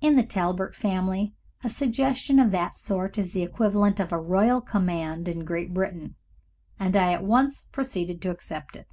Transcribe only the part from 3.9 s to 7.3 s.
of a royal command in Great Britain, and I at